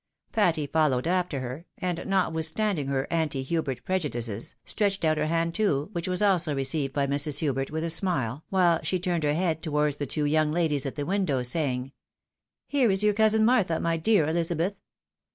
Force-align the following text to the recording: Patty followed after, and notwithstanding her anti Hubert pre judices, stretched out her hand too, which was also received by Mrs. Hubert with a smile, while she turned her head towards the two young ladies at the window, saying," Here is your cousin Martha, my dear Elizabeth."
Patty 0.31 0.65
followed 0.65 1.05
after, 1.05 1.67
and 1.77 2.03
notwithstanding 2.07 2.87
her 2.87 3.05
anti 3.13 3.43
Hubert 3.43 3.83
pre 3.85 3.99
judices, 3.99 4.55
stretched 4.65 5.05
out 5.05 5.19
her 5.19 5.27
hand 5.27 5.53
too, 5.53 5.89
which 5.91 6.07
was 6.07 6.23
also 6.23 6.55
received 6.55 6.91
by 6.91 7.05
Mrs. 7.05 7.37
Hubert 7.37 7.69
with 7.69 7.83
a 7.83 7.91
smile, 7.91 8.43
while 8.49 8.79
she 8.81 8.97
turned 8.97 9.23
her 9.23 9.35
head 9.35 9.61
towards 9.61 9.97
the 9.97 10.07
two 10.07 10.25
young 10.25 10.51
ladies 10.51 10.87
at 10.87 10.95
the 10.95 11.05
window, 11.05 11.43
saying," 11.43 11.91
Here 12.65 12.89
is 12.89 13.03
your 13.03 13.13
cousin 13.13 13.45
Martha, 13.45 13.79
my 13.79 13.95
dear 13.95 14.27
Elizabeth." 14.27 14.79